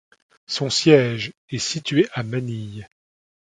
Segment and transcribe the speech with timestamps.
[0.47, 2.87] Son siège est situé à Manille.